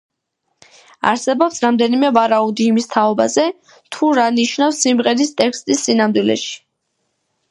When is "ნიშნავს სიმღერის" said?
4.39-5.35